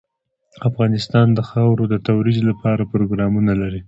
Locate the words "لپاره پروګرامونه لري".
2.49-3.79